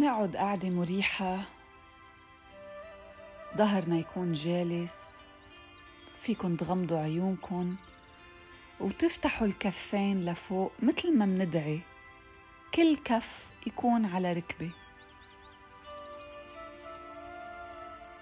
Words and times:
منقعد 0.00 0.36
قعدة 0.36 0.70
مريحة. 0.70 1.42
ظهرنا 3.56 3.98
يكون 3.98 4.32
جالس. 4.32 5.20
فيكن 6.22 6.56
تغمضوا 6.56 6.98
عيونكن 6.98 7.76
وتفتحوا 8.80 9.46
الكفين 9.46 10.24
لفوق 10.24 10.72
مثل 10.82 11.18
ما 11.18 11.26
مندعي 11.26 11.82
كل 12.74 12.96
كف 12.96 13.46
يكون 13.66 14.06
على 14.06 14.32
ركبة. 14.32 14.70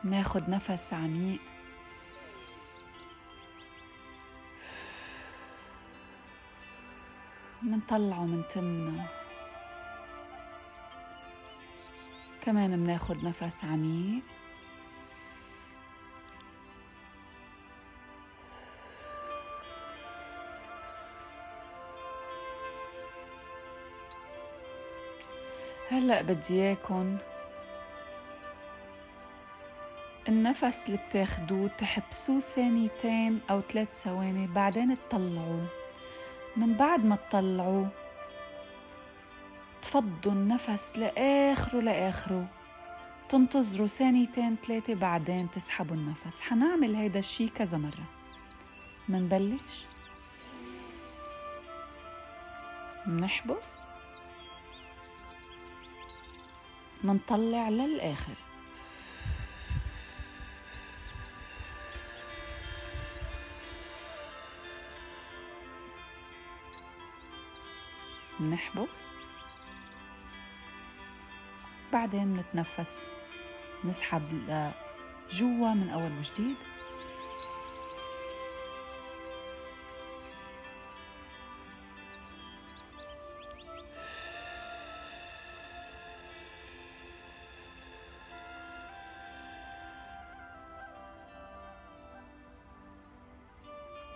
ناخد 0.05 0.49
نفس 0.49 0.95
عميق. 0.95 1.41
منطلعه 7.63 8.25
من 8.27 8.43
تمنا. 8.49 9.18
كمان 12.49 12.79
مناخد 12.79 13.25
نفس 13.25 13.65
عميق. 13.65 14.23
هلأ 25.91 26.23
بدي 26.23 26.55
إياكن 26.55 27.17
النفس 30.29 30.87
اللي 30.87 30.99
بتاخدوه 31.09 31.69
تحبسوه 31.69 32.41
ثانيتين 32.41 33.41
أو 33.51 33.61
ثلاث 33.61 34.03
ثواني 34.03 34.47
بعدين 34.47 34.97
تطلعوه. 35.09 35.67
من 36.57 36.75
بعد 36.75 37.05
ما 37.05 37.17
تطلعوه 37.17 38.08
تفضوا 39.83 40.33
النفس 40.33 40.99
لآخره 40.99 41.81
لآخره. 41.81 42.49
تنتظروا 43.29 43.87
ثانيتين 43.87 44.57
ثلاثة 44.67 44.95
بعدين 44.95 45.51
تسحبوا 45.51 45.97
النفس. 45.97 46.41
حنعمل 46.41 46.95
هيدا 46.95 47.19
الشي 47.19 47.49
كذا 47.49 47.79
مرة. 47.79 48.05
منبلش 49.09 49.87
منحبس؟ 53.07 53.79
منطلع 57.05 57.69
للآخر. 57.69 58.35
منحبس؟ 68.41 68.89
بعدين 71.93 72.37
نتنفس. 72.37 73.05
نسحب 73.85 74.23
لجوا 74.33 75.75
من 75.75 75.91
أول 75.91 76.19
وجديد. 76.19 76.57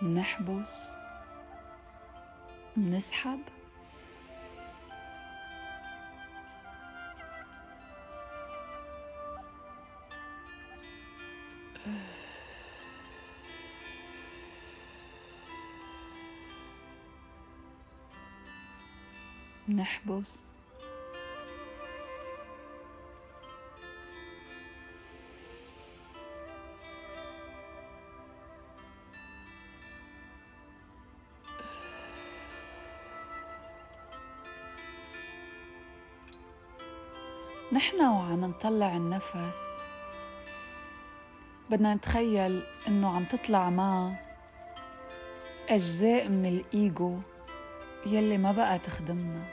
منحبس 0.01 0.95
منسحب 2.77 3.39
نحبس. 19.69 20.51
نحن 37.71 38.01
وعم 38.01 38.45
نطلع 38.45 38.97
النفس. 38.97 39.71
بدنا 41.69 41.93
نتخيل 41.95 42.63
إنه 42.87 43.15
عم 43.15 43.25
تطلع 43.25 43.69
معه 43.69 44.19
أجزاء 45.69 46.27
من 46.27 46.45
الإيجو. 46.45 47.19
يلي 48.05 48.37
ما 48.37 48.51
بقى 48.51 48.79
تخدمنا 48.79 49.45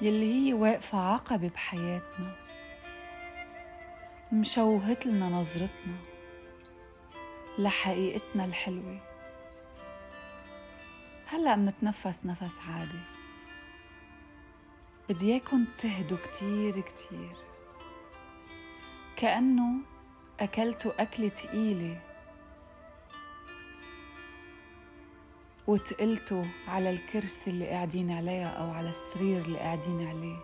يلي 0.00 0.34
هي 0.34 0.52
واقفة 0.52 0.98
عقبة 0.98 1.48
بحياتنا 1.48 2.36
مشوهت 4.32 5.06
لنا 5.06 5.28
نظرتنا 5.28 5.96
لحقيقتنا 7.58 8.44
الحلوة. 8.44 8.98
هلأ 11.26 11.56
منتنفس 11.56 12.26
نفس 12.26 12.60
عادي. 12.68 13.00
بدي 15.08 15.32
اياكم 15.32 15.64
تهدوا 15.78 16.16
كتير 16.16 16.80
كتير. 16.80 17.36
كأنه 19.16 19.72
أكلتوا 20.40 21.02
أكلة 21.02 21.28
تقيلة. 21.28 22.00
وتقلتوا 25.66 26.44
على 26.68 26.90
الكرسي 26.90 27.50
اللي 27.50 27.66
قاعدين 27.68 28.10
عليها 28.10 28.48
أو 28.48 28.70
على 28.70 28.90
السرير 28.90 29.44
اللي 29.44 29.58
قاعدين 29.58 30.06
عليه. 30.06 30.36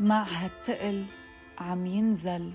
مع 0.00 0.22
هالتقل 0.22 1.06
عم 1.58 1.86
ينزل. 1.86 2.52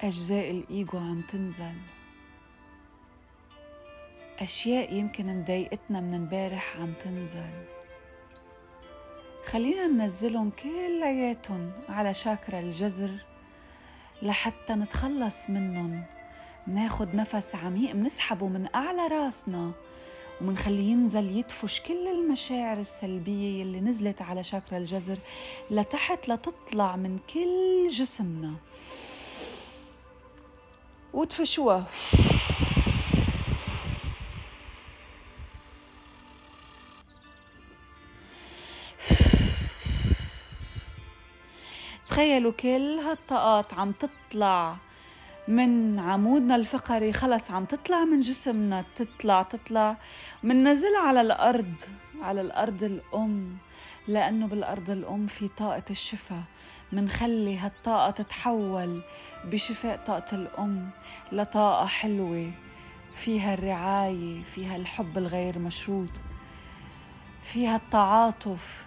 أجزاء 0.00 0.50
الإيجو 0.50 0.98
عم 0.98 1.22
تنزل. 1.22 1.74
أشياء 4.38 4.94
يمكن 4.94 5.40
مضايقتنا 5.40 6.00
من 6.00 6.14
امبارح 6.14 6.76
عم 6.76 6.92
تنزل. 6.92 7.64
خلينا 9.46 9.86
ننزلهم 9.86 10.50
كلياتهم 10.50 11.72
على 11.88 12.14
شاكرا 12.14 12.60
الجزر. 12.60 13.10
لحتى 14.22 14.72
نتخلص 14.72 15.50
منهم. 15.50 16.04
مناخد 16.66 17.14
نفس 17.14 17.54
عميق 17.54 17.94
منسحبه 17.94 18.48
من 18.48 18.68
أعلى 18.74 19.06
راسنا 19.06 19.72
ومنخليه 20.40 20.92
ينزل 20.92 21.30
يدفش 21.30 21.80
كل 21.80 22.08
المشاعر 22.08 22.78
السلبية 22.78 23.62
اللي 23.62 23.80
نزلت 23.80 24.22
على 24.22 24.42
شاكرا 24.42 24.78
الجزر 24.78 25.18
لتحت 25.70 26.28
لتطلع 26.28 26.96
من 26.96 27.18
كل 27.34 27.88
جسمنا. 27.90 28.54
وتفشوها. 31.14 31.84
تخيلوا 42.06 42.52
كل 42.52 42.98
هالطاقات 42.98 43.74
عم 43.74 43.92
تطلع 43.92 44.76
من 45.48 45.98
عمودنا 45.98 46.56
الفقري 46.56 47.12
خلص 47.12 47.50
عم 47.50 47.64
تطلع 47.64 48.04
من 48.04 48.20
جسمنا 48.20 48.84
تطلع 48.96 49.42
تطلع 49.42 49.96
مننزلها 50.42 51.00
على 51.00 51.20
الأرض 51.20 51.74
على 52.22 52.40
الأرض 52.40 52.84
الأم 52.84 53.56
لأنه 54.08 54.46
بالأرض 54.46 54.90
الأم 54.90 55.26
في 55.26 55.48
طاقة 55.48 55.82
الشفاء. 55.90 56.42
منخلي 56.92 57.58
هالطاقة 57.58 58.10
تتحول 58.10 59.02
بشفاء 59.44 59.96
طاقة 60.06 60.34
الأم 60.34 60.90
لطاقة 61.32 61.86
حلوة 61.86 62.52
فيها 63.14 63.54
الرعاية 63.54 64.42
فيها 64.42 64.76
الحب 64.76 65.18
الغير 65.18 65.58
مشروط 65.58 66.10
فيها 67.42 67.76
التعاطف. 67.76 68.85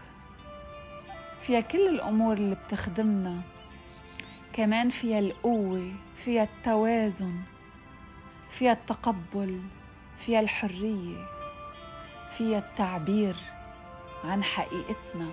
فيها 1.41 1.61
كل 1.61 1.87
الأمور 1.87 2.37
اللي 2.37 2.55
بتخدمنا 2.55 3.41
كمان 4.53 4.89
فيها 4.89 5.19
القوة 5.19 5.91
فيها 6.15 6.43
التوازن 6.43 7.41
فيها 8.49 8.71
التقبل 8.71 9.61
فيها 10.17 10.39
الحرية 10.39 11.25
فيها 12.29 12.57
التعبير 12.57 13.35
عن 14.23 14.43
حقيقتنا 14.43 15.29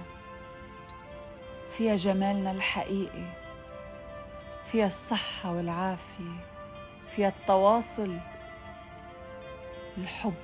فيها 1.70 1.96
جمالنا 1.96 2.50
الحقيقي 2.50 3.32
فيها 4.66 4.86
الصحة 4.86 5.52
والعافية 5.52 6.46
فيها 7.08 7.28
التواصل 7.28 8.18
الحب 9.98 10.34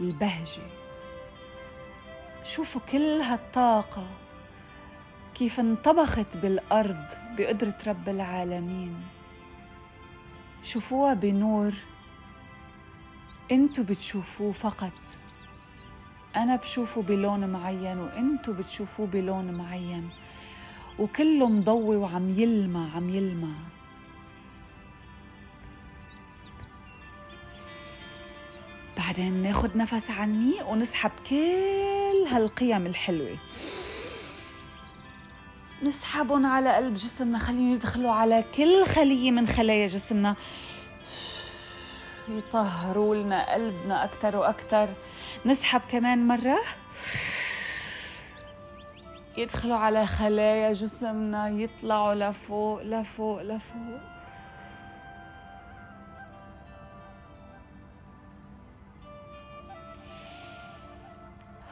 البهجة. 0.00 0.62
شوفوا 2.44 2.80
كل 2.92 3.20
هالطاقة 3.20 4.06
كيف 5.38 5.60
انطبخت 5.60 6.36
بالأرض 6.36 7.04
بقدرة 7.38 7.76
رب 7.86 8.08
العالمين. 8.08 8.96
شوفوها 10.62 11.14
بنور 11.14 11.74
انتو 13.52 13.82
بتشوفوه 13.82 14.52
فقط. 14.52 14.92
أنا 16.36 16.56
بشوفه 16.56 17.02
بلون 17.02 17.48
معين 17.48 17.98
وانتو 17.98 18.52
بتشوفوه 18.52 19.06
بلون 19.06 19.54
معين. 19.54 20.10
وكله 20.98 21.48
مضوي 21.48 21.96
وعم 21.96 22.30
يلمع 22.30 22.96
عم 22.96 23.08
يلمع. 23.08 23.54
بعدين 28.98 29.42
ناخد 29.42 29.76
نفس 29.76 30.10
عميق 30.10 30.68
ونسحب 30.68 31.10
كل 31.30 32.26
هالقيم 32.30 32.86
الحلوة. 32.86 33.36
نسحبهم 35.82 36.46
على 36.46 36.74
قلب 36.74 36.94
جسمنا 36.94 37.38
خليهم 37.38 37.74
يدخلوا 37.74 38.12
على 38.12 38.44
كل 38.54 38.86
خلية 38.86 39.30
من 39.30 39.46
خلايا 39.46 39.86
جسمنا. 39.86 40.36
يطهروا 42.28 43.14
لنا 43.14 43.52
قلبنا 43.54 44.04
أكثر 44.04 44.36
وأكثر 44.36 44.88
نسحب 45.46 45.80
كمان 45.90 46.28
مرة. 46.28 46.58
يدخلوا 49.36 49.76
على 49.76 50.06
خلايا 50.06 50.72
جسمنا 50.72 51.48
يطلعوا 51.48 52.14
لفوق 52.14 52.82
لفوق 52.82 53.42
لفوق. 53.42 54.00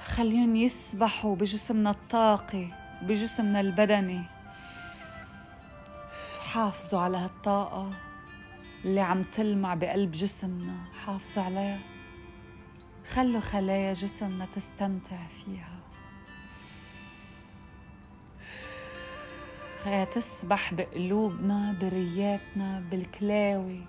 خليهم 0.07 0.57
يسبحوا 0.57 1.37
بجسمنا 1.37 1.91
الطاقي. 1.91 2.84
بجسمنا 3.05 3.61
البدني. 3.61 4.23
حافظوا 6.53 7.01
على 7.01 7.17
هالطاقة 7.17 7.91
اللي 8.85 9.01
عم 9.01 9.23
تلمع 9.23 9.75
بقلب 9.75 10.13
جسمنا. 10.13 10.77
حافظوا 11.05 11.43
عليها. 11.43 11.79
خلوا 13.13 13.41
خلايا 13.41 13.93
جسمنا 13.93 14.47
تستمتع 14.47 15.27
فيها. 15.27 15.79
خليها 19.85 20.05
تسبح 20.05 20.75
بقلوبنا 20.75 21.77
برياتنا 21.81 22.81
بالكلاوي 22.91 23.83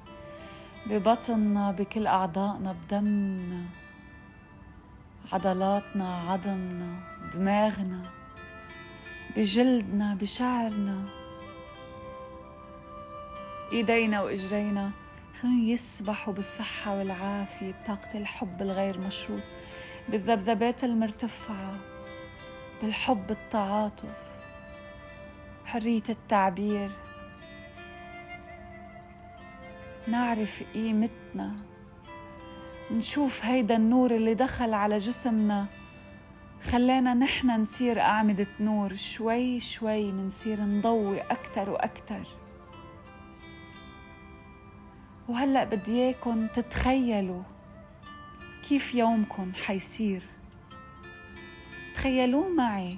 ببطننا 0.86 1.72
بكل 1.72 2.08
أعضائنا 2.08 2.72
بدمنا 2.74 3.66
عضلاتنا 5.34 6.18
عظمنا 6.18 7.00
دماغنا. 7.34 8.25
بجلدنا 9.36 10.16
بشعرنا 10.16 11.06
إيدينا 13.72 14.22
وإجرينا 14.22 14.92
خليهم 15.42 15.70
يسبحوا 15.70 16.34
بالصحة 16.34 16.98
والعافية 16.98 17.72
بطاقة 17.72 18.18
الحب 18.18 18.62
الغير 18.62 19.00
مشروط 19.00 19.42
بالذبذبات 20.10 20.84
المرتفعة 20.84 21.76
بالحب 22.82 23.32
التعاطف 23.32 24.16
حرية 25.66 26.04
التعبير. 26.10 26.92
نعرف 30.08 30.64
قيمتنا 30.74 31.56
نشوف 32.92 33.46
هيدا 33.46 33.76
النور 33.76 34.16
اللي 34.16 34.34
دخل 34.34 34.74
على 34.74 34.98
جسمنا. 34.98 35.66
خلانا 36.64 37.14
نحن 37.14 37.62
نصير 37.62 38.00
أعمدة 38.00 38.48
نور 38.60 38.94
شوي 38.94 39.60
شوي 39.60 40.12
منصير 40.12 40.62
نضوي 40.62 41.22
أكتر 41.22 41.70
وأكتر. 41.70 42.28
وهلأ 45.28 45.64
بدي 45.64 45.92
إياكم 45.92 46.48
تتخيلوا 46.48 47.44
كيف 48.70 48.96
يومكم 48.96 49.54
حيصير. 49.54 50.24
تخيلوه 51.96 52.50
معي. 52.50 52.98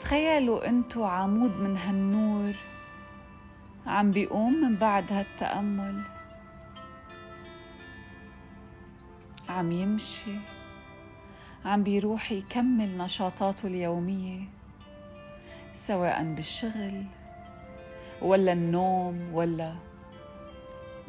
تخيلوا 0.00 0.68
إنتو 0.68 1.04
عمود 1.04 1.56
من 1.56 1.76
هالنور 1.76 2.54
عم 3.86 4.10
بيقوم 4.10 4.52
من 4.52 4.76
بعد 4.76 5.12
هالتأمل. 5.12 6.02
عم 9.48 9.72
يمشي. 9.72 10.38
عم 11.66 11.82
بيروح 11.82 12.32
يكمل 12.32 12.98
نشاطاته 12.98 13.66
اليومية 13.66 14.40
سواء 15.74 16.24
بالشغل 16.34 17.04
ولا 18.22 18.52
النوم 18.52 19.34
ولا 19.34 19.74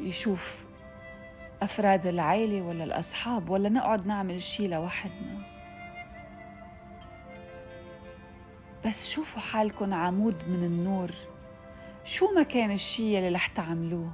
يشوف 0.00 0.64
أفراد 1.62 2.06
العيلة 2.06 2.62
ولا 2.62 2.84
الأصحاب 2.84 3.50
ولا 3.50 3.68
نقعد 3.68 4.06
نعمل 4.06 4.40
شي 4.40 4.68
لوحدنا. 4.68 5.42
بس 8.86 9.10
شوفوا 9.10 9.40
حالكن 9.40 9.92
عمود 9.92 10.48
من 10.48 10.64
النور 10.64 11.10
شو 12.04 12.34
ما 12.34 12.42
كان 12.42 12.70
الشي 12.70 13.18
اللي 13.18 13.28
رح 13.28 13.46
تعملوه؟ 13.46 14.12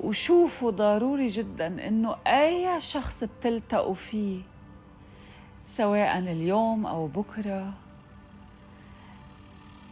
وشوفوا 0.00 0.70
ضروري 0.70 1.26
جدا 1.26 1.88
إنه 1.88 2.16
أي 2.26 2.80
شخص 2.80 3.24
بتلتقوا 3.24 3.94
فيه 3.94 4.42
سواء 5.64 6.18
اليوم 6.18 6.86
أو 6.86 7.06
بكرة 7.06 7.72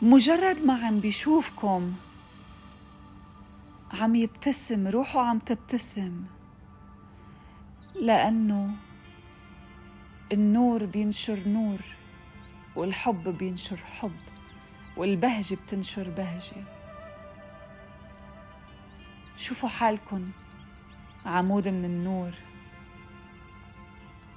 مجرد 0.02 0.64
ما 0.64 0.86
عم 0.86 1.00
بيشوفكم 1.00 1.92
عم 4.00 4.14
يبتسم 4.14 4.88
روحه 4.88 5.20
عم 5.20 5.38
تبتسم 5.38 6.24
لأنه 8.00 8.70
النور 10.32 10.84
بينشر 10.84 11.48
نور 11.48 11.78
والحب 12.76 13.28
بينشر 13.28 13.76
حب 13.76 14.16
والبهجة 14.96 15.54
بتنشر 15.54 16.10
بهجة. 16.10 16.77
شوفوا 19.38 19.68
حالكن 19.68 20.24
عمود 21.26 21.68
من 21.68 21.84
النور. 21.84 22.30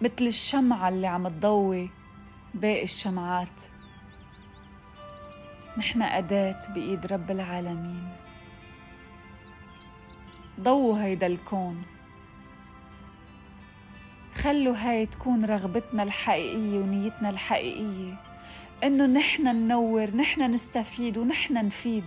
مثل 0.02 0.28
الشمعة 0.28 0.90
اللي 0.90 1.08
عم 1.08 1.28
تضوي 1.28 1.90
باقي 2.54 2.84
الشمعات. 2.84 3.62
نحن 5.78 6.02
أداة 6.02 6.60
بإيد 6.70 7.06
رب 7.06 7.32
العالمين. 7.32 8.10
ضووا 10.60 11.04
هيدا 11.04 11.28
الكون. 11.28 11.84
خلوا 14.36 14.76
هاي 14.76 15.06
تكون 15.06 15.46
رغبتنا 15.46 16.04
الحقيقية 16.04 16.80
ونيتنا 16.80 17.30
الحقيقية. 17.30 18.16
إنه 18.84 19.06
نحن 19.06 19.44
ننور 19.44 20.16
نحن 20.16 20.54
نستفيد 20.54 21.18
ونحن 21.18 21.66
نفيد. 21.66 22.06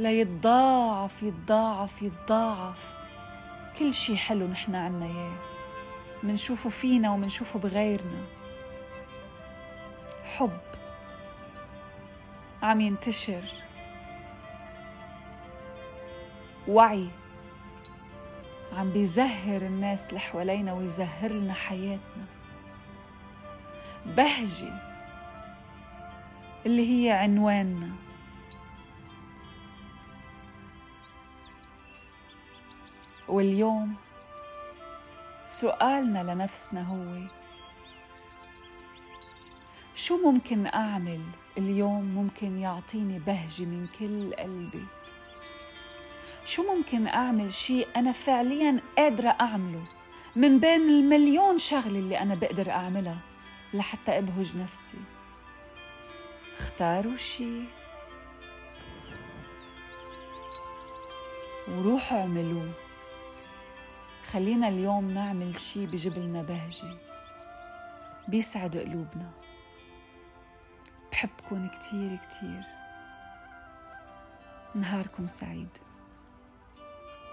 ليتضاعف 0.00 1.22
يتضاعف 1.22 2.02
يتضاعف. 2.02 2.88
كل 3.78 3.94
شي 3.94 4.16
حلو 4.16 4.46
نحن 4.46 4.74
عنا 4.74 5.06
إياه. 5.06 5.36
منشوفه 6.22 6.70
فينا 6.70 7.10
ومنشوفه 7.10 7.58
بغيرنا. 7.58 8.22
حب 10.24 10.60
عم 12.62 12.80
ينتشر. 12.80 13.42
وعي 16.68 17.08
عم 18.76 18.90
بيزهر 18.90 19.62
الناس 19.62 20.08
اللي 20.08 20.20
حوالينا 20.20 20.72
ويزهر 20.72 21.32
لنا 21.32 21.54
حياتنا. 21.54 22.26
بهجة 24.06 24.72
اللي 26.66 26.90
هي 26.90 27.10
عنواننا. 27.10 28.09
واليوم 33.30 33.94
سؤالنا 35.44 36.32
لنفسنا 36.32 36.82
هو 36.82 37.26
شو 39.94 40.16
ممكن 40.30 40.66
أعمل 40.66 41.20
اليوم 41.58 42.04
ممكن 42.04 42.58
يعطيني 42.58 43.18
بهجة 43.18 43.64
من 43.64 43.86
كل 43.98 44.34
قلبي؟ 44.34 44.84
شو 46.44 46.74
ممكن 46.74 47.06
أعمل 47.06 47.52
شيء 47.52 47.88
أنا 47.96 48.12
فعليا 48.12 48.80
قادرة 48.98 49.36
أعمله 49.40 49.84
من 50.36 50.58
بين 50.58 50.80
المليون 50.80 51.58
شغلة 51.58 51.98
اللي 51.98 52.18
أنا 52.18 52.34
بقدر 52.34 52.70
أعملها 52.70 53.18
لحتى 53.74 54.18
أبهج 54.18 54.56
نفسي؟ 54.56 54.98
اختاروا 56.58 57.16
شيء 57.16 57.64
وروحوا 61.68 62.18
اعملوه. 62.18 62.89
خلينا 64.32 64.68
اليوم 64.68 65.10
نعمل 65.10 65.58
شي 65.58 65.86
بجبلنا 65.86 66.42
بهجة. 66.42 66.94
بيسعد 68.28 68.76
قلوبنا. 68.76 69.30
بحبكن 71.12 71.68
كتير 71.68 72.16
كتير. 72.16 72.62
نهاركم 74.74 75.26
سعيد. 75.26 75.68